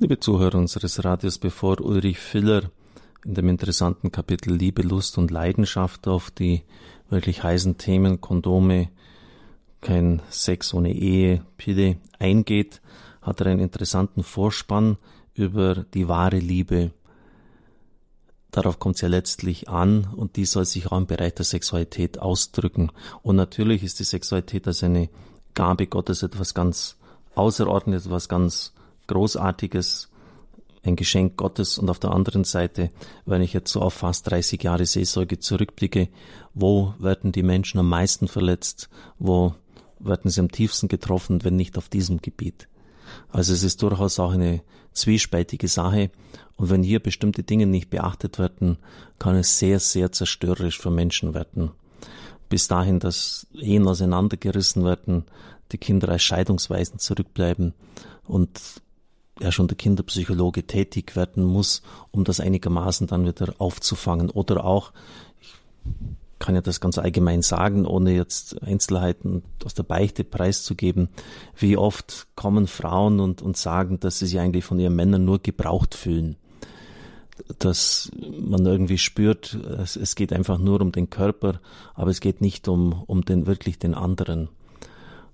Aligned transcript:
Liebe 0.00 0.18
Zuhörer 0.18 0.58
unseres 0.58 1.04
Radios, 1.04 1.38
bevor 1.38 1.80
Ulrich 1.80 2.18
Filler 2.18 2.72
in 3.24 3.34
dem 3.34 3.48
interessanten 3.48 4.10
Kapitel 4.10 4.52
Liebe, 4.52 4.82
Lust 4.82 5.18
und 5.18 5.30
Leidenschaft 5.30 6.08
auf 6.08 6.32
die 6.32 6.64
wirklich 7.10 7.44
heißen 7.44 7.78
Themen 7.78 8.20
Kondome, 8.20 8.88
kein 9.80 10.20
Sex 10.30 10.74
ohne 10.74 10.92
Ehe, 10.92 11.46
Pille 11.58 11.98
eingeht, 12.18 12.82
hat 13.22 13.40
er 13.40 13.46
einen 13.46 13.60
interessanten 13.60 14.24
Vorspann 14.24 14.96
über 15.32 15.84
die 15.94 16.08
wahre 16.08 16.40
Liebe. 16.40 16.90
Darauf 18.50 18.80
kommt 18.80 18.96
es 18.96 19.02
ja 19.02 19.08
letztlich 19.08 19.68
an 19.68 20.08
und 20.16 20.34
die 20.34 20.44
soll 20.44 20.64
sich 20.64 20.88
auch 20.88 20.98
im 20.98 21.06
Bereich 21.06 21.36
der 21.36 21.44
Sexualität 21.44 22.18
ausdrücken. 22.18 22.90
Und 23.22 23.36
natürlich 23.36 23.84
ist 23.84 24.00
die 24.00 24.04
Sexualität 24.04 24.66
als 24.66 24.82
eine 24.82 25.08
Gabe 25.54 25.86
Gottes 25.86 26.24
etwas 26.24 26.52
ganz 26.52 26.96
Außerordentliches, 27.36 28.06
etwas 28.06 28.28
ganz 28.28 28.73
Großartiges, 29.06 30.10
ein 30.82 30.96
Geschenk 30.96 31.36
Gottes 31.36 31.78
und 31.78 31.88
auf 31.88 31.98
der 31.98 32.10
anderen 32.10 32.44
Seite, 32.44 32.90
wenn 33.24 33.42
ich 33.42 33.52
jetzt 33.52 33.72
so 33.72 33.80
auf 33.80 33.94
fast 33.94 34.30
30 34.30 34.62
Jahre 34.62 34.86
Seelsorge 34.86 35.38
zurückblicke, 35.38 36.08
wo 36.52 36.94
werden 36.98 37.32
die 37.32 37.42
Menschen 37.42 37.80
am 37.80 37.88
meisten 37.88 38.28
verletzt, 38.28 38.88
wo 39.18 39.54
werden 39.98 40.30
sie 40.30 40.40
am 40.40 40.50
tiefsten 40.50 40.88
getroffen, 40.88 41.44
wenn 41.44 41.56
nicht 41.56 41.78
auf 41.78 41.88
diesem 41.88 42.20
Gebiet. 42.20 42.68
Also 43.30 43.52
es 43.52 43.62
ist 43.62 43.82
durchaus 43.82 44.18
auch 44.18 44.32
eine 44.32 44.62
zwiespältige 44.92 45.68
Sache 45.68 46.10
und 46.56 46.70
wenn 46.70 46.82
hier 46.82 47.00
bestimmte 47.00 47.42
Dinge 47.42 47.66
nicht 47.66 47.90
beachtet 47.90 48.38
werden, 48.38 48.78
kann 49.18 49.36
es 49.36 49.58
sehr, 49.58 49.80
sehr 49.80 50.12
zerstörerisch 50.12 50.78
für 50.78 50.90
Menschen 50.90 51.34
werden. 51.34 51.72
Bis 52.48 52.68
dahin, 52.68 53.00
dass 53.00 53.46
Ehen 53.54 53.88
auseinandergerissen 53.88 54.84
werden, 54.84 55.24
die 55.72 55.78
Kinder 55.78 56.10
als 56.10 56.22
Scheidungsweisen 56.22 56.98
zurückbleiben 56.98 57.74
und 58.24 58.60
ja 59.40 59.50
schon 59.50 59.68
der 59.68 59.76
Kinderpsychologe 59.76 60.66
tätig 60.66 61.16
werden 61.16 61.44
muss, 61.44 61.82
um 62.10 62.24
das 62.24 62.40
einigermaßen 62.40 63.06
dann 63.06 63.26
wieder 63.26 63.54
aufzufangen. 63.58 64.30
Oder 64.30 64.64
auch, 64.64 64.92
ich 65.42 65.54
kann 66.38 66.54
ja 66.54 66.60
das 66.60 66.80
ganz 66.80 66.98
allgemein 66.98 67.42
sagen, 67.42 67.86
ohne 67.86 68.14
jetzt 68.14 68.62
Einzelheiten 68.62 69.42
aus 69.64 69.74
der 69.74 69.82
Beichte 69.82 70.24
preiszugeben, 70.24 71.08
wie 71.56 71.76
oft 71.76 72.26
kommen 72.36 72.66
Frauen 72.66 73.20
und, 73.20 73.42
und 73.42 73.56
sagen, 73.56 73.98
dass 74.00 74.18
sie 74.18 74.26
sich 74.26 74.38
eigentlich 74.38 74.64
von 74.64 74.78
ihren 74.78 74.94
Männern 74.94 75.24
nur 75.24 75.40
gebraucht 75.40 75.94
fühlen. 75.94 76.36
Dass 77.58 78.12
man 78.40 78.64
irgendwie 78.64 78.98
spürt, 78.98 79.54
es, 79.54 79.96
es 79.96 80.14
geht 80.14 80.32
einfach 80.32 80.58
nur 80.58 80.80
um 80.80 80.92
den 80.92 81.10
Körper, 81.10 81.60
aber 81.94 82.10
es 82.12 82.20
geht 82.20 82.40
nicht 82.40 82.68
um, 82.68 83.02
um 83.06 83.24
den 83.24 83.46
wirklich 83.46 83.78
den 83.78 83.94
anderen. 83.94 84.48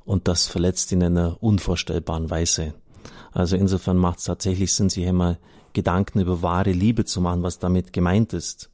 Und 0.06 0.26
das 0.26 0.46
verletzt 0.46 0.92
in 0.92 1.02
einer 1.02 1.36
unvorstellbaren 1.42 2.30
Weise. 2.30 2.72
Also 3.32 3.56
insofern 3.56 3.96
macht 3.96 4.18
es 4.18 4.24
tatsächlich 4.24 4.72
Sinn, 4.72 4.90
sich 4.90 5.06
einmal 5.06 5.38
Gedanken 5.72 6.20
über 6.20 6.42
wahre 6.42 6.72
Liebe 6.72 7.04
zu 7.04 7.20
machen, 7.20 7.42
was 7.42 7.58
damit 7.58 7.92
gemeint 7.92 8.32
ist. 8.32 8.70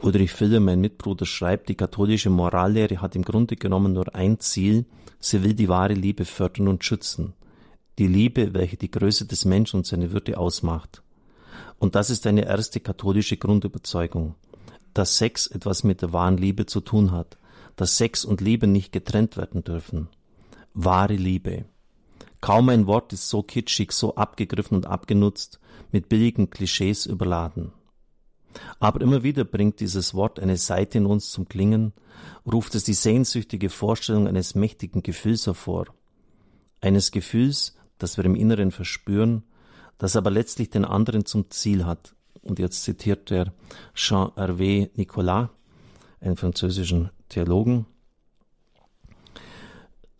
Ulrich 0.00 0.30
Filler, 0.32 0.60
mein 0.60 0.80
Mitbruder, 0.80 1.26
schreibt, 1.26 1.68
die 1.68 1.74
katholische 1.74 2.30
Morallehre 2.30 3.00
hat 3.00 3.16
im 3.16 3.22
Grunde 3.22 3.56
genommen 3.56 3.92
nur 3.92 4.14
ein 4.14 4.38
Ziel, 4.38 4.86
sie 5.18 5.42
will 5.42 5.54
die 5.54 5.68
wahre 5.68 5.94
Liebe 5.94 6.24
fördern 6.24 6.68
und 6.68 6.84
schützen. 6.84 7.34
Die 7.98 8.06
Liebe, 8.06 8.54
welche 8.54 8.76
die 8.76 8.92
Größe 8.92 9.26
des 9.26 9.44
Menschen 9.44 9.78
und 9.78 9.86
seine 9.86 10.12
Würde 10.12 10.38
ausmacht. 10.38 11.02
Und 11.80 11.96
das 11.96 12.10
ist 12.10 12.28
eine 12.28 12.44
erste 12.44 12.78
katholische 12.78 13.36
Grundüberzeugung, 13.36 14.36
dass 14.94 15.18
Sex 15.18 15.48
etwas 15.48 15.82
mit 15.82 16.02
der 16.02 16.12
wahren 16.12 16.36
Liebe 16.36 16.66
zu 16.66 16.80
tun 16.80 17.10
hat, 17.10 17.36
dass 17.74 17.96
Sex 17.96 18.24
und 18.24 18.40
Liebe 18.40 18.68
nicht 18.68 18.92
getrennt 18.92 19.36
werden 19.36 19.64
dürfen. 19.64 20.08
Wahre 20.74 21.14
Liebe. 21.14 21.64
Kaum 22.40 22.68
ein 22.68 22.86
Wort 22.86 23.12
ist 23.12 23.28
so 23.28 23.42
kitschig, 23.42 23.92
so 23.92 24.14
abgegriffen 24.14 24.76
und 24.76 24.86
abgenutzt, 24.86 25.58
mit 25.90 26.08
billigen 26.08 26.50
Klischees 26.50 27.06
überladen. 27.06 27.72
Aber 28.80 29.00
immer 29.00 29.22
wieder 29.22 29.44
bringt 29.44 29.80
dieses 29.80 30.14
Wort 30.14 30.40
eine 30.40 30.56
Seite 30.56 30.98
in 30.98 31.06
uns 31.06 31.30
zum 31.30 31.48
Klingen, 31.48 31.92
ruft 32.50 32.74
es 32.74 32.84
die 32.84 32.94
sehnsüchtige 32.94 33.70
Vorstellung 33.70 34.26
eines 34.26 34.54
mächtigen 34.54 35.02
Gefühls 35.02 35.46
hervor. 35.46 35.86
Eines 36.80 37.10
Gefühls, 37.10 37.76
das 37.98 38.16
wir 38.16 38.24
im 38.24 38.34
Inneren 38.34 38.70
verspüren, 38.70 39.42
das 39.98 40.16
aber 40.16 40.30
letztlich 40.30 40.70
den 40.70 40.84
anderen 40.84 41.26
zum 41.26 41.50
Ziel 41.50 41.84
hat. 41.84 42.14
Und 42.42 42.58
jetzt 42.58 42.84
zitiert 42.84 43.30
er 43.32 43.52
Jean-Hervé 43.94 44.90
Nicolas, 44.94 45.48
einen 46.20 46.36
französischen 46.36 47.10
Theologen. 47.28 47.86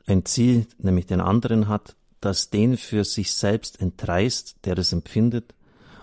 Ein 0.07 0.25
Ziel, 0.25 0.67
nämlich 0.79 1.07
den 1.07 1.21
anderen 1.21 1.69
hat, 1.69 1.97
das 2.21 2.51
den 2.51 2.77
für 2.77 3.05
sich 3.05 3.33
selbst 3.33 3.81
entreißt, 3.81 4.57
der 4.65 4.79
es 4.79 4.93
empfindet, 4.93 5.55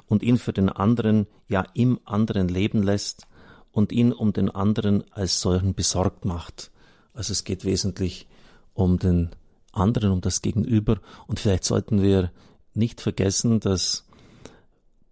und 0.07 0.23
ihn 0.23 0.37
für 0.37 0.53
den 0.53 0.69
anderen, 0.69 1.27
ja 1.47 1.65
im 1.73 1.99
anderen 2.05 2.47
leben 2.47 2.83
lässt 2.83 3.27
und 3.71 3.91
ihn 3.91 4.13
um 4.13 4.33
den 4.33 4.49
anderen 4.49 5.03
als 5.11 5.41
solchen 5.41 5.73
besorgt 5.73 6.25
macht. 6.25 6.71
Also 7.13 7.31
es 7.31 7.43
geht 7.43 7.65
wesentlich 7.65 8.27
um 8.73 8.99
den 8.99 9.31
anderen, 9.71 10.11
um 10.11 10.21
das 10.21 10.41
Gegenüber. 10.41 10.99
Und 11.27 11.39
vielleicht 11.39 11.63
sollten 11.63 12.01
wir 12.01 12.31
nicht 12.73 13.01
vergessen, 13.01 13.59
dass 13.59 14.05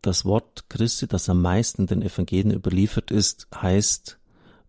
das 0.02 0.25
Wort 0.25 0.70
Christi, 0.70 1.08
das 1.08 1.30
am 1.30 1.41
meisten 1.41 1.88
den 1.88 2.02
Evangelien 2.02 2.52
überliefert 2.52 3.09
ist, 3.09 3.47
heißt, 3.56 4.18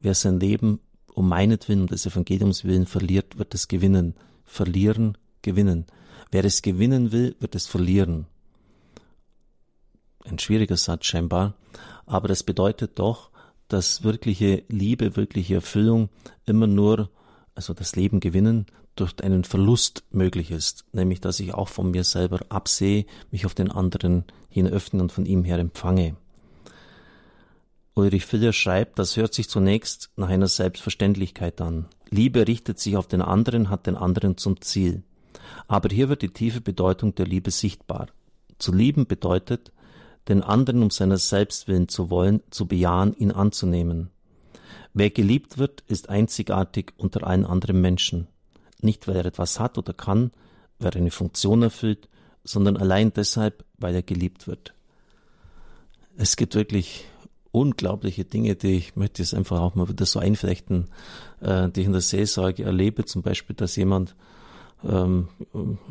wer 0.01 0.15
sein 0.15 0.41
Leben 0.41 0.81
um 1.13 1.29
meinetwillen, 1.29 1.83
um 1.83 1.87
des 1.87 2.07
Evangeliums 2.07 2.65
willen 2.65 2.87
verliert, 2.87 3.39
wird 3.39 3.55
es 3.55 3.69
gewinnen. 3.69 4.15
Verlieren, 4.45 5.19
gewinnen. 5.43 5.87
Wer 6.31 6.45
es 6.45 6.63
gewinnen 6.63 7.13
will, 7.13 7.37
wird 7.41 7.55
es 7.55 7.67
verlieren. 7.67 8.27
Ein 10.25 10.39
schwieriger 10.39 10.77
Satz 10.77 11.07
scheinbar, 11.07 11.55
aber 12.07 12.29
das 12.29 12.43
bedeutet 12.43 12.99
doch, 12.99 13.31
dass 13.69 14.03
wirkliche 14.03 14.63
Liebe, 14.69 15.17
wirkliche 15.17 15.57
Erfüllung 15.57 16.09
immer 16.47 16.67
nur, 16.67 17.11
also 17.55 17.75
das 17.75 17.97
Leben 17.97 18.21
gewinnen, 18.21 18.67
durch 18.97 19.13
einen 19.23 19.45
Verlust 19.45 20.05
möglich 20.11 20.51
ist, 20.51 20.85
nämlich 20.93 21.21
dass 21.21 21.41
ich 21.41 21.55
auch 21.55 21.69
von 21.69 21.91
mir 21.91 22.05
selber 22.05 22.41
absehe, 22.49 23.07
mich 23.31 23.47
auf 23.47 23.55
den 23.55 23.71
anderen 23.71 24.25
hin 24.49 24.69
öffne 24.69 25.03
und 25.03 25.13
von 25.13 25.27
ihm 25.27 25.45
her 25.45 25.59
empfange. 25.59 26.17
Ulrich 27.95 28.27
Filler 28.27 28.53
schreibt, 28.53 28.99
das 28.99 29.17
hört 29.17 29.35
sich 29.35 29.49
zunächst 29.49 30.11
nach 30.17 30.29
einer 30.29 30.49
Selbstverständlichkeit 30.49 31.61
an. 31.61 31.87
Liebe 32.11 32.47
richtet 32.47 32.81
sich 32.81 32.97
auf 32.97 33.07
den 33.07 33.23
anderen, 33.23 33.71
hat 33.71 33.87
den 33.87 33.97
anderen 33.97 34.37
zum 34.37 34.61
Ziel. 34.61 35.03
Aber 35.69 35.89
hier 35.89 36.09
wird 36.09 36.23
die 36.23 36.33
tiefe 36.33 36.61
Bedeutung 36.61 37.15
der 37.15 37.27
Liebe 37.27 37.51
sichtbar. 37.51 38.09
Zu 38.59 38.73
lieben 38.73 39.07
bedeutet, 39.07 39.73
den 40.29 40.43
anderen 40.43 40.83
um 40.83 40.91
seiner 40.91 41.19
selbst 41.19 41.69
willen 41.69 41.89
zu 41.89 42.11
wollen, 42.11 42.41
zu 42.51 42.67
bejahen, 42.67 43.15
ihn 43.15 43.31
anzunehmen. 43.31 44.11
Wer 44.95 45.11
geliebt 45.11 45.59
wird, 45.59 45.83
ist 45.89 46.09
einzigartig 46.09 46.93
unter 46.97 47.27
allen 47.27 47.45
anderen 47.45 47.81
Menschen. 47.81 48.29
Nicht, 48.81 49.09
weil 49.09 49.17
er 49.17 49.27
etwas 49.27 49.59
hat 49.59 49.77
oder 49.77 49.93
kann, 49.93 50.31
weil 50.79 50.93
er 50.93 50.97
eine 50.97 51.11
Funktion 51.11 51.63
erfüllt, 51.63 52.09
sondern 52.45 52.77
allein 52.77 53.13
deshalb, 53.13 53.65
weil 53.77 53.95
er 53.95 54.03
geliebt 54.03 54.47
wird. 54.47 54.75
Es 56.17 56.37
gibt 56.37 56.55
wirklich 56.55 57.07
unglaubliche 57.51 58.25
Dinge, 58.25 58.57
die 58.57 58.77
ich 58.77 58.97
möchte 58.97 59.23
es 59.23 59.35
einfach 59.35 59.61
auch 59.61 59.75
mal 59.75 59.89
wieder 59.89 60.07
so 60.07 60.19
einflechten, 60.19 60.89
äh, 61.41 61.69
die 61.71 61.81
ich 61.81 61.87
in 61.87 61.93
der 61.93 62.01
Seelsorge 62.01 62.65
erlebe. 62.65 63.05
Zum 63.05 63.23
Beispiel, 63.23 63.57
dass 63.57 63.77
jemand 63.77 64.15
ähm, 64.87 65.29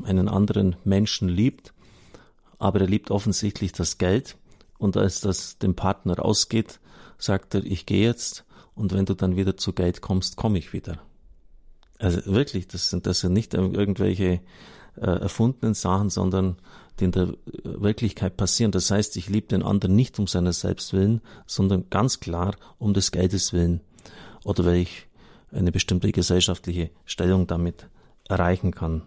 einen 0.04 0.28
anderen 0.28 0.76
Menschen 0.84 1.30
liebt, 1.30 1.74
aber 2.60 2.82
er 2.82 2.88
liebt 2.88 3.12
offensichtlich 3.12 3.72
das 3.72 3.98
Geld 3.98 4.38
und 4.78 4.98
als 4.98 5.22
das 5.22 5.58
dem 5.58 5.76
Partner 5.76 6.24
ausgeht, 6.24 6.80
sagt 7.18 7.56
er, 7.56 7.64
ich 7.64 7.86
gehe 7.86 8.06
jetzt 8.06 8.46
und 8.76 8.94
wenn 8.94 9.06
du 9.06 9.14
dann 9.14 9.36
wieder 9.36 9.58
zu 9.58 9.74
Geld 9.74 10.02
kommst, 10.02 10.36
komme 10.36 10.58
ich 10.58 10.74
wieder. 10.74 11.00
Also 12.00 12.26
wirklich, 12.26 12.68
das 12.68 12.90
sind, 12.90 13.06
das 13.06 13.20
sind 13.20 13.34
nicht 13.34 13.54
irgendwelche 13.54 14.42
äh, 14.96 15.06
erfundenen 15.06 15.74
Sachen, 15.74 16.10
sondern 16.10 16.58
die 17.00 17.06
in 17.06 17.12
der 17.12 17.34
Wirklichkeit 17.64 18.38
passieren. 18.38 18.72
Das 18.72 18.92
heißt, 18.92 19.18
ich 19.18 19.30
liebe 19.30 19.48
den 19.48 19.64
anderen 19.64 19.96
nicht 19.96 20.20
um 20.20 20.28
seiner 20.28 20.54
selbst 20.54 20.94
willen, 20.94 21.22
sondern 21.48 21.90
ganz 21.90 22.20
klar 22.20 22.56
um 22.78 22.94
des 22.94 23.12
Geldes 23.12 23.54
willen. 23.54 23.82
Oder 24.44 24.66
weil 24.66 24.78
ich 24.78 25.08
eine 25.52 25.72
bestimmte 25.72 26.12
gesellschaftliche 26.12 26.90
Stellung 27.06 27.48
damit 27.48 27.88
erreichen 28.28 28.72
kann. 28.72 29.04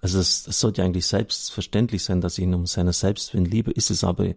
Also 0.00 0.18
es, 0.18 0.46
es 0.46 0.60
sollte 0.60 0.82
eigentlich 0.82 1.06
selbstverständlich 1.06 2.04
sein, 2.04 2.20
dass 2.20 2.38
ich 2.38 2.44
ihn 2.44 2.54
um 2.54 2.66
seiner 2.66 2.92
selbst 2.92 3.34
willen 3.34 3.44
liebe, 3.44 3.70
ist 3.70 3.90
es 3.90 4.04
aber, 4.04 4.26
äh, 4.26 4.34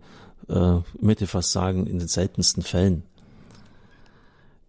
ich 0.48 1.02
möchte 1.02 1.28
fast 1.28 1.52
sagen, 1.52 1.86
in 1.86 2.00
den 2.00 2.08
seltensten 2.08 2.64
Fällen. 2.64 3.04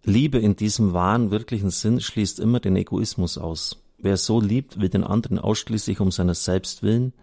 Liebe 0.03 0.37
in 0.37 0.55
diesem 0.55 0.93
wahren, 0.93 1.31
wirklichen 1.31 1.69
Sinn 1.69 2.01
schließt 2.01 2.39
immer 2.39 2.59
den 2.59 2.75
Egoismus 2.75 3.37
aus. 3.37 3.77
Wer 3.97 4.17
so 4.17 4.41
liebt, 4.41 4.79
will 4.79 4.89
den 4.89 5.05
anderen 5.05 5.39
ausschließlich 5.39 6.01
um 6.01 6.11
seiner 6.11 6.35
selbst 6.35 6.83
willen, 6.83 7.13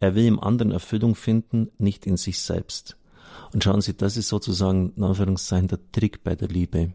er 0.00 0.14
will 0.14 0.26
im 0.26 0.40
anderen 0.40 0.70
Erfüllung 0.70 1.16
finden, 1.16 1.70
nicht 1.78 2.06
in 2.06 2.16
sich 2.16 2.38
selbst. 2.38 2.96
Und 3.52 3.64
schauen 3.64 3.80
Sie, 3.80 3.96
das 3.96 4.16
ist 4.16 4.28
sozusagen, 4.28 4.92
in 4.96 5.02
Anführungszeichen, 5.02 5.68
der 5.68 5.80
Trick 5.92 6.22
bei 6.22 6.36
der 6.36 6.48
Liebe. 6.48 6.92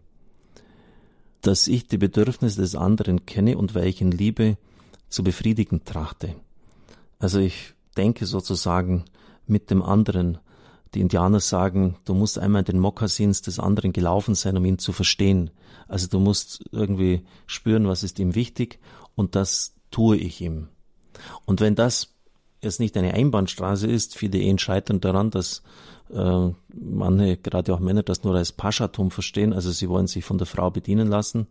Dass 1.42 1.68
ich 1.68 1.88
die 1.88 1.98
Bedürfnisse 1.98 2.62
des 2.62 2.76
anderen 2.76 3.26
kenne 3.26 3.58
und 3.58 3.76
welchen 3.76 4.12
liebe, 4.12 4.58
zu 5.14 5.24
befriedigen 5.24 5.86
trachte. 5.86 6.36
Also 7.20 7.40
ich 7.40 7.74
denke 7.96 8.26
sozusagen 8.26 9.06
mit 9.46 9.70
dem 9.70 9.82
anderen. 9.82 10.40
Die 10.94 11.02
Indianer 11.02 11.40
sagen, 11.40 11.96
du 12.06 12.14
musst 12.14 12.38
einmal 12.38 12.62
in 12.62 12.66
den 12.66 12.80
Mokassins 12.80 13.42
des 13.42 13.60
anderen 13.60 13.94
gelaufen 13.94 14.36
sein, 14.36 14.58
um 14.58 14.66
ihn 14.66 14.78
zu 14.78 14.92
verstehen. 14.92 15.52
Also 15.88 16.08
du 16.08 16.20
musst 16.20 16.64
irgendwie 16.72 17.26
spüren, 17.46 17.88
was 17.88 18.04
ist 18.04 18.20
ihm 18.20 18.36
wichtig 18.36 18.80
und 19.16 19.36
das 19.36 19.76
tue 19.92 20.18
ich 20.18 20.42
ihm. 20.42 20.70
Und 21.46 21.62
wenn 21.62 21.76
das 21.76 22.14
jetzt 22.62 22.80
nicht 22.80 22.98
eine 22.98 23.14
Einbahnstraße 23.14 23.88
ist, 23.88 24.16
viele 24.16 24.40
Ehen 24.40 24.58
scheitern 24.58 25.02
daran, 25.02 25.30
dass 25.30 25.62
äh, 26.12 26.50
manche, 26.74 27.38
gerade 27.38 27.74
auch 27.74 27.80
Männer, 27.80 28.04
das 28.04 28.24
nur 28.24 28.36
als 28.36 28.52
Paschatum 28.52 29.12
verstehen, 29.12 29.54
also 29.54 29.72
sie 29.72 29.90
wollen 29.90 30.08
sich 30.08 30.26
von 30.26 30.38
der 30.38 30.48
Frau 30.48 30.70
bedienen 30.72 31.10
lassen. 31.10 31.48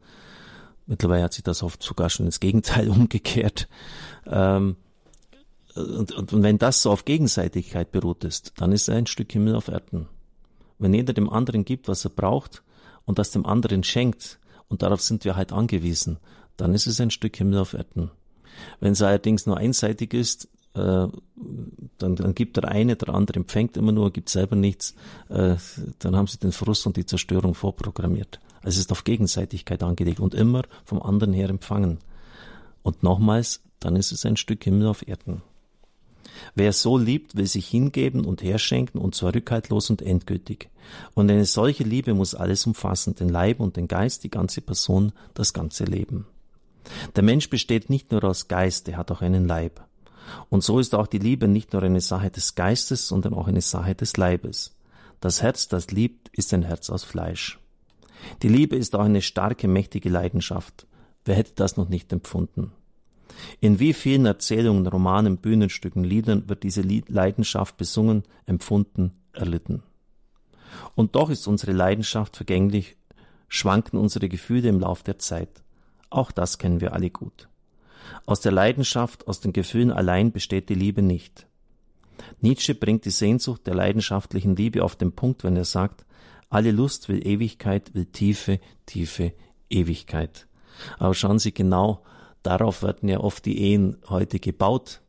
Mittlerweile 0.87 1.25
hat 1.25 1.33
sich 1.33 1.45
das 1.45 1.63
oft 1.63 1.83
sogar 1.83 2.11
schon 2.11 2.27
ins 2.27 2.41
Gegenteil 2.41 2.89
umgekehrt. 2.91 3.69
Ähm, 4.27 4.77
und, 5.75 6.13
und, 6.13 6.33
und 6.33 6.43
wenn 6.43 6.59
das 6.59 6.83
so 6.83 6.91
auf 6.91 7.05
Gegenseitigkeit 7.05 7.93
beruht 7.93 8.25
ist, 8.25 8.53
dann 8.57 8.73
ist 8.73 8.91
ein 8.91 9.07
Stück 9.07 9.33
Himmel 9.33 9.55
auf 9.55 9.69
Erden. 9.69 10.09
Wenn 10.79 10.93
jeder 10.93 11.13
dem 11.13 11.31
anderen 11.31 11.65
gibt, 11.65 11.89
was 11.89 12.05
er 12.05 12.11
braucht 12.11 12.63
und 13.05 13.19
das 13.19 13.31
dem 13.31 13.47
anderen 13.47 13.85
schenkt, 13.85 14.39
und 14.69 14.83
darauf 14.83 15.03
sind 15.03 15.25
wir 15.27 15.37
halt 15.37 15.53
angewiesen, 15.53 16.19
dann 16.57 16.75
ist 16.75 16.87
es 16.87 16.99
ein 16.99 17.11
Stück 17.11 17.37
Himmel 17.37 17.59
auf 17.59 17.75
Erden. 17.75 18.11
Wenn 18.81 18.93
es 18.93 19.03
allerdings 19.03 19.47
nur 19.47 19.59
einseitig 19.59 20.15
ist, 20.15 20.49
äh, 20.75 21.09
dann, 21.99 22.17
dann 22.17 22.35
gibt 22.35 22.57
der 22.57 22.69
eine, 22.69 22.97
der 22.97 23.11
andere 23.11 23.39
empfängt 23.39 23.77
immer 23.77 23.93
nur, 23.93 24.13
gibt 24.13 24.31
selber 24.31 24.57
nichts, 24.57 24.95
äh, 25.29 25.57
dann 25.99 26.17
haben 26.17 26.27
sie 26.27 26.39
den 26.39 26.53
Frust 26.53 26.87
und 26.87 26.97
die 26.97 27.05
Zerstörung 27.05 27.55
vorprogrammiert. 27.55 28.41
Es 28.63 28.77
ist 28.77 28.93
auf 28.93 29.05
Gegenseitigkeit 29.05 29.83
angelegt 29.83 30.21
und 30.21 30.35
immer 30.35 30.63
vom 30.85 31.03
anderen 31.03 31.33
her 31.33 31.49
empfangen. 31.49 31.99
Und 32.83 33.03
nochmals, 33.03 33.61
dann 33.81 33.97
ist 33.97 34.13
es 34.13 34.25
ein 34.25 34.37
Stück 34.37 34.65
Himmel 34.65 34.87
auf 34.87 35.07
Erden. 35.07 35.43
Wer 36.55 36.73
so 36.73 36.97
liebt, 36.99 37.37
will 37.37 37.47
sich 37.47 37.69
hingeben 37.69 38.25
und 38.25 38.43
herschenken 38.43 39.01
und 39.01 39.15
zwar 39.15 39.35
rückhaltlos 39.35 39.91
und 39.91 40.03
endgültig. 40.03 40.71
Und 41.15 41.31
eine 41.31 41.45
solche 41.45 41.85
Liebe 41.85 42.15
muss 42.15 42.35
alles 42.35 42.67
umfassen, 42.67 43.15
den 43.15 43.29
Leib 43.29 43.61
und 43.61 43.77
den 43.77 43.89
Geist, 43.89 44.25
die 44.25 44.31
ganze 44.31 44.61
Person, 44.61 45.13
das 45.35 45.53
ganze 45.53 45.85
Leben. 45.85 46.27
Der 47.15 47.23
Mensch 47.23 47.49
besteht 47.49 47.91
nicht 47.91 48.11
nur 48.11 48.25
aus 48.25 48.49
Geist, 48.49 48.89
er 48.89 48.97
hat 48.97 49.11
auch 49.11 49.23
einen 49.23 49.47
Leib. 49.47 49.85
Und 50.49 50.65
so 50.65 50.79
ist 50.79 50.95
auch 50.95 51.07
die 51.07 51.19
Liebe 51.19 51.49
nicht 51.49 51.73
nur 51.73 51.83
eine 51.83 52.01
Sache 52.01 52.31
des 52.31 52.55
Geistes, 52.55 53.09
sondern 53.09 53.35
auch 53.35 53.49
eine 53.49 53.61
Sache 53.61 53.95
des 53.95 54.17
Leibes. 54.17 54.77
Das 55.21 55.43
Herz, 55.43 55.69
das 55.69 55.91
liebt, 55.91 56.29
ist 56.31 56.53
ein 56.55 56.63
Herz 56.63 56.91
aus 56.91 57.05
Fleisch. 57.05 57.62
Die 58.43 58.49
Liebe 58.49 58.77
ist 58.77 58.95
auch 58.95 59.05
eine 59.05 59.23
starke, 59.23 59.69
mächtige 59.69 60.09
Leidenschaft. 60.09 60.87
Wer 61.25 61.37
hätte 61.37 61.53
das 61.55 61.77
noch 61.77 61.89
nicht 61.89 62.13
empfunden? 62.13 62.73
In 63.61 63.79
wie 63.79 63.93
vielen 63.93 64.27
Erzählungen, 64.27 64.87
Romanen, 64.87 65.39
Bühnenstücken, 65.39 66.05
Liedern 66.05 66.49
wird 66.49 66.63
diese 66.63 66.83
Leidenschaft 66.83 67.77
besungen, 67.77 68.25
empfunden, 68.47 69.13
erlitten? 69.33 69.83
Und 70.95 71.15
doch 71.15 71.31
ist 71.31 71.47
unsere 71.47 71.73
Leidenschaft 71.73 72.37
vergänglich, 72.37 72.97
schwanken 73.49 73.99
unsere 73.99 74.29
Gefühle 74.29 74.69
im 74.69 74.81
Lauf 74.81 75.03
der 75.03 75.19
Zeit. 75.19 75.63
Auch 76.11 76.31
das 76.31 76.59
kennen 76.59 76.81
wir 76.81 76.93
alle 76.93 77.11
gut. 77.11 77.49
Aus 78.27 78.41
der 78.41 78.53
Leidenschaft, 78.53 79.29
aus 79.29 79.41
den 79.41 79.53
Gefühlen 79.53 79.91
allein 79.91 80.33
besteht 80.33 80.69
die 80.69 80.75
Liebe 80.75 81.03
nicht. 81.03 81.47
Nietzsche 82.41 82.75
bringt 82.75 83.05
die 83.05 83.11
Sehnsucht 83.11 83.67
der 83.67 83.75
leidenschaftlichen 83.75 84.57
Liebe 84.57 84.85
auf 84.85 84.97
den 84.97 85.13
Punkt, 85.13 85.45
wenn 85.45 85.57
er 85.57 85.65
sagt, 85.65 86.05
alle 86.53 86.71
Lust 86.71 87.09
will 87.09 87.27
Ewigkeit, 87.27 87.95
will 87.95 88.05
tiefe, 88.05 88.61
tiefe 88.85 89.33
Ewigkeit. 89.71 90.47
Aber 90.99 91.15
schauen 91.15 91.39
Sie 91.39 91.55
genau, 91.55 92.03
darauf 92.43 92.83
werden 92.83 93.09
ja 93.09 93.21
oft 93.21 93.47
die 93.47 93.59
Ehen 93.59 93.97
heute 94.09 94.39
gebaut, 94.39 95.01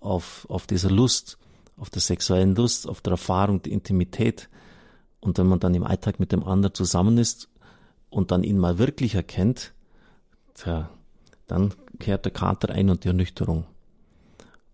auf, 0.00 0.46
auf 0.50 0.66
dieser 0.66 0.90
Lust, 0.90 1.38
auf 1.76 1.90
der 1.90 2.00
sexuellen 2.00 2.56
Lust, 2.56 2.88
auf 2.88 3.00
der 3.02 3.12
Erfahrung 3.12 3.62
der 3.62 3.72
Intimität. 3.72 4.48
Und 5.20 5.38
wenn 5.38 5.46
man 5.46 5.60
dann 5.60 5.74
im 5.74 5.84
Alltag 5.84 6.18
mit 6.18 6.32
dem 6.32 6.42
anderen 6.42 6.74
zusammen 6.74 7.18
ist 7.18 7.48
und 8.08 8.32
dann 8.32 8.42
ihn 8.42 8.58
mal 8.58 8.78
wirklich 8.78 9.14
erkennt, 9.14 9.72
tja, 10.54 10.90
dann 11.46 11.72
kehrt 12.00 12.24
der 12.24 12.32
Kater 12.32 12.70
ein 12.70 12.90
und 12.90 13.04
die 13.04 13.08
Ernüchterung. 13.08 13.64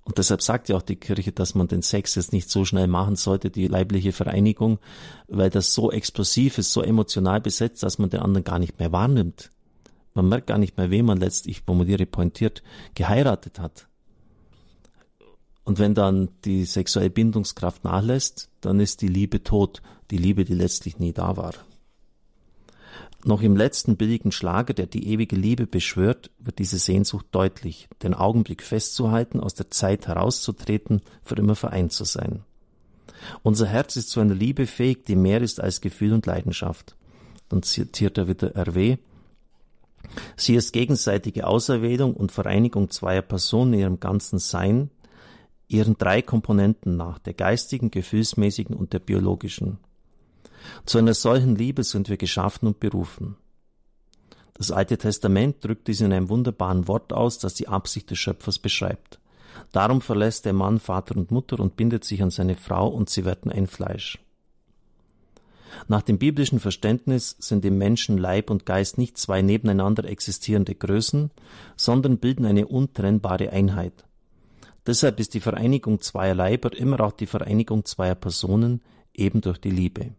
Und 0.06 0.18
deshalb 0.18 0.40
sagt 0.40 0.68
ja 0.68 0.76
auch 0.76 0.82
die 0.82 0.94
Kirche, 0.94 1.32
dass 1.32 1.56
man 1.56 1.66
den 1.66 1.82
Sex 1.82 2.14
jetzt 2.14 2.32
nicht 2.32 2.48
so 2.48 2.64
schnell 2.64 2.86
machen 2.86 3.16
sollte, 3.16 3.50
die 3.50 3.66
leibliche 3.66 4.12
Vereinigung, 4.12 4.78
weil 5.26 5.50
das 5.50 5.74
so 5.74 5.90
explosiv 5.90 6.58
ist, 6.58 6.72
so 6.72 6.80
emotional 6.80 7.40
besetzt, 7.40 7.82
dass 7.82 7.98
man 7.98 8.08
den 8.08 8.20
anderen 8.20 8.44
gar 8.44 8.60
nicht 8.60 8.78
mehr 8.78 8.92
wahrnimmt. 8.92 9.50
Man 10.14 10.28
merkt 10.28 10.46
gar 10.46 10.58
nicht 10.58 10.76
mehr, 10.76 10.92
wem 10.92 11.06
man 11.06 11.18
letztlich, 11.18 11.62
formuliere 11.62 12.06
pointiert, 12.06 12.62
geheiratet 12.94 13.58
hat. 13.58 13.88
Und 15.64 15.80
wenn 15.80 15.94
dann 15.94 16.28
die 16.44 16.66
sexuelle 16.66 17.10
Bindungskraft 17.10 17.82
nachlässt, 17.82 18.48
dann 18.60 18.78
ist 18.78 19.02
die 19.02 19.08
Liebe 19.08 19.42
tot, 19.42 19.82
die 20.12 20.18
Liebe, 20.18 20.44
die 20.44 20.54
letztlich 20.54 21.00
nie 21.00 21.14
da 21.14 21.36
war. 21.36 21.54
Noch 23.26 23.42
im 23.42 23.56
letzten 23.56 23.96
billigen 23.96 24.30
Schlager, 24.30 24.72
der 24.72 24.86
die 24.86 25.08
ewige 25.08 25.34
Liebe 25.34 25.66
beschwört, 25.66 26.30
wird 26.38 26.60
diese 26.60 26.78
Sehnsucht 26.78 27.26
deutlich, 27.32 27.88
den 28.04 28.14
Augenblick 28.14 28.62
festzuhalten, 28.62 29.40
aus 29.40 29.54
der 29.54 29.68
Zeit 29.68 30.06
herauszutreten, 30.06 31.02
für 31.24 31.34
immer 31.34 31.56
vereint 31.56 31.92
zu 31.92 32.04
sein. 32.04 32.44
Unser 33.42 33.66
Herz 33.66 33.96
ist 33.96 34.10
zu 34.10 34.20
einer 34.20 34.36
Liebe 34.36 34.68
fähig, 34.68 35.06
die 35.06 35.16
mehr 35.16 35.40
ist 35.40 35.60
als 35.60 35.80
Gefühl 35.80 36.12
und 36.12 36.24
Leidenschaft. 36.24 36.94
Dann 37.48 37.64
zitiert 37.64 38.16
er 38.16 38.28
wieder 38.28 38.54
RW. 38.54 38.98
Sie 40.36 40.54
ist 40.54 40.72
gegenseitige 40.72 41.48
Auserwählung 41.48 42.14
und 42.14 42.30
Vereinigung 42.30 42.90
zweier 42.90 43.22
Personen 43.22 43.72
in 43.72 43.80
ihrem 43.80 43.98
ganzen 43.98 44.38
Sein, 44.38 44.88
ihren 45.66 45.98
drei 45.98 46.22
Komponenten 46.22 46.96
nach, 46.96 47.18
der 47.18 47.34
geistigen, 47.34 47.90
gefühlsmäßigen 47.90 48.76
und 48.76 48.92
der 48.92 49.00
biologischen. 49.00 49.78
Zu 50.84 50.98
einer 50.98 51.14
solchen 51.14 51.56
Liebe 51.56 51.84
sind 51.84 52.08
wir 52.08 52.16
geschaffen 52.16 52.66
und 52.66 52.80
berufen. 52.80 53.36
Das 54.54 54.70
Alte 54.70 54.96
Testament 54.96 55.62
drückt 55.64 55.86
dies 55.88 56.00
in 56.00 56.12
einem 56.12 56.28
wunderbaren 56.28 56.88
Wort 56.88 57.12
aus, 57.12 57.38
das 57.38 57.54
die 57.54 57.68
Absicht 57.68 58.10
des 58.10 58.18
Schöpfers 58.18 58.58
beschreibt. 58.58 59.20
Darum 59.72 60.00
verlässt 60.00 60.44
der 60.44 60.52
Mann 60.52 60.78
Vater 60.78 61.16
und 61.16 61.30
Mutter 61.30 61.60
und 61.60 61.76
bindet 61.76 62.04
sich 62.04 62.22
an 62.22 62.30
seine 62.30 62.54
Frau 62.54 62.88
und 62.88 63.10
sie 63.10 63.24
werden 63.24 63.50
ein 63.50 63.66
Fleisch. 63.66 64.18
Nach 65.88 66.02
dem 66.02 66.18
biblischen 66.18 66.58
Verständnis 66.58 67.36
sind 67.38 67.64
im 67.64 67.76
Menschen 67.76 68.16
Leib 68.16 68.50
und 68.50 68.64
Geist 68.64 68.96
nicht 68.96 69.18
zwei 69.18 69.42
nebeneinander 69.42 70.04
existierende 70.04 70.74
Größen, 70.74 71.30
sondern 71.76 72.18
bilden 72.18 72.46
eine 72.46 72.66
untrennbare 72.66 73.50
Einheit. 73.50 74.04
Deshalb 74.86 75.20
ist 75.20 75.34
die 75.34 75.40
Vereinigung 75.40 76.00
zweier 76.00 76.34
Leiber 76.34 76.74
immer 76.74 77.00
auch 77.00 77.12
die 77.12 77.26
Vereinigung 77.26 77.84
zweier 77.84 78.14
Personen, 78.14 78.80
eben 79.12 79.40
durch 79.40 79.58
die 79.58 79.70
Liebe. 79.70 80.12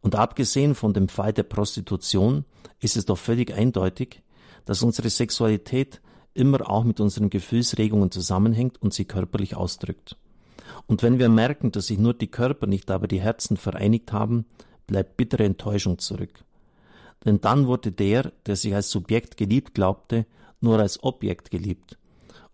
Und 0.00 0.14
abgesehen 0.14 0.74
von 0.74 0.92
dem 0.92 1.08
Fall 1.08 1.32
der 1.32 1.42
Prostitution 1.42 2.44
ist 2.80 2.96
es 2.96 3.04
doch 3.04 3.18
völlig 3.18 3.52
eindeutig, 3.52 4.22
dass 4.64 4.82
unsere 4.82 5.10
Sexualität 5.10 6.00
immer 6.32 6.70
auch 6.70 6.84
mit 6.84 7.00
unseren 7.00 7.28
Gefühlsregungen 7.28 8.10
zusammenhängt 8.10 8.80
und 8.80 8.94
sie 8.94 9.04
körperlich 9.04 9.56
ausdrückt. 9.56 10.16
Und 10.86 11.02
wenn 11.02 11.18
wir 11.18 11.28
merken, 11.28 11.72
dass 11.72 11.88
sich 11.88 11.98
nur 11.98 12.14
die 12.14 12.30
Körper, 12.30 12.66
nicht 12.66 12.90
aber 12.90 13.08
die 13.08 13.20
Herzen 13.20 13.56
vereinigt 13.56 14.12
haben, 14.12 14.46
bleibt 14.86 15.16
bittere 15.16 15.44
Enttäuschung 15.44 15.98
zurück. 15.98 16.44
Denn 17.24 17.40
dann 17.40 17.66
wurde 17.66 17.92
der, 17.92 18.32
der 18.46 18.56
sich 18.56 18.74
als 18.74 18.90
Subjekt 18.90 19.36
geliebt 19.36 19.74
glaubte, 19.74 20.26
nur 20.60 20.78
als 20.78 21.02
Objekt 21.02 21.50
geliebt. 21.50 21.98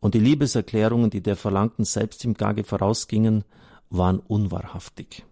Und 0.00 0.14
die 0.14 0.20
Liebeserklärungen, 0.20 1.10
die 1.10 1.22
der 1.22 1.36
verlangten 1.36 1.84
Selbsthingabe 1.84 2.64
vorausgingen, 2.64 3.44
waren 3.90 4.18
unwahrhaftig. 4.18 5.24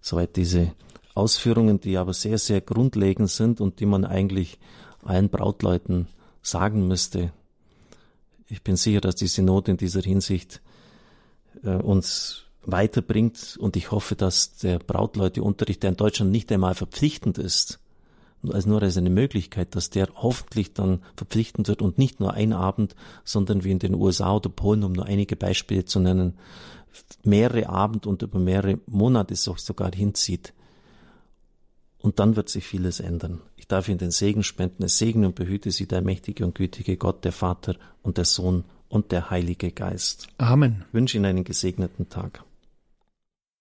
Soweit 0.00 0.36
diese 0.36 0.72
Ausführungen, 1.14 1.80
die 1.80 1.96
aber 1.96 2.14
sehr, 2.14 2.38
sehr 2.38 2.60
grundlegend 2.60 3.28
sind 3.30 3.60
und 3.60 3.80
die 3.80 3.86
man 3.86 4.04
eigentlich 4.04 4.58
allen 5.04 5.28
Brautleuten 5.28 6.06
sagen 6.42 6.86
müsste. 6.86 7.32
Ich 8.48 8.62
bin 8.62 8.76
sicher, 8.76 9.00
dass 9.00 9.16
die 9.16 9.26
Synode 9.26 9.72
in 9.72 9.76
dieser 9.76 10.00
Hinsicht 10.00 10.62
äh, 11.62 11.70
uns 11.74 12.44
weiterbringt 12.64 13.56
und 13.58 13.76
ich 13.76 13.90
hoffe, 13.90 14.14
dass 14.14 14.56
der 14.56 14.78
Brautleuteunterricht, 14.78 15.82
der 15.82 15.90
in 15.90 15.96
Deutschland 15.96 16.30
nicht 16.30 16.50
einmal 16.52 16.74
verpflichtend 16.74 17.38
ist, 17.38 17.80
also 18.46 18.68
nur 18.68 18.82
als 18.82 18.96
eine 18.96 19.10
Möglichkeit, 19.10 19.74
dass 19.74 19.90
der 19.90 20.08
hoffentlich 20.14 20.72
dann 20.72 21.02
verpflichtend 21.16 21.68
wird 21.68 21.82
und 21.82 21.98
nicht 21.98 22.20
nur 22.20 22.34
ein 22.34 22.52
Abend, 22.52 22.94
sondern 23.24 23.64
wie 23.64 23.72
in 23.72 23.78
den 23.78 23.94
USA 23.94 24.36
oder 24.36 24.48
Polen, 24.48 24.84
um 24.84 24.92
nur 24.92 25.06
einige 25.06 25.34
Beispiele 25.34 25.84
zu 25.84 25.98
nennen, 25.98 26.34
mehrere 27.24 27.68
Abend 27.68 28.06
und 28.06 28.22
über 28.22 28.38
mehrere 28.38 28.78
Monate 28.86 29.34
sogar 29.36 29.92
hinzieht. 29.92 30.52
Und 32.00 32.20
dann 32.20 32.36
wird 32.36 32.48
sich 32.48 32.64
vieles 32.64 33.00
ändern. 33.00 33.40
Ich 33.56 33.66
darf 33.66 33.88
Ihnen 33.88 33.98
den 33.98 34.12
Segen 34.12 34.44
spenden. 34.44 34.84
Es 34.84 34.98
segne 34.98 35.26
und 35.26 35.34
behüte 35.34 35.70
Sie 35.70 35.86
der 35.86 36.00
mächtige 36.00 36.44
und 36.44 36.54
gütige 36.54 36.96
Gott, 36.96 37.24
der 37.24 37.32
Vater 37.32 37.76
und 38.02 38.18
der 38.18 38.24
Sohn 38.24 38.64
und 38.88 39.12
der 39.12 39.30
Heilige 39.30 39.72
Geist. 39.72 40.28
Amen. 40.38 40.84
Ich 40.88 40.94
wünsche 40.94 41.16
Ihnen 41.16 41.26
einen 41.26 41.44
gesegneten 41.44 42.08
Tag. 42.08 42.44